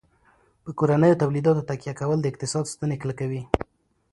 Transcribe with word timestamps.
په 0.63 0.69
کورنیو 0.79 1.19
تولیداتو 1.21 1.67
تکیه 1.69 1.93
کول 1.99 2.17
د 2.21 2.25
اقتصاد 2.31 2.65
ستنې 2.73 2.97
کلکوي. 3.03 3.41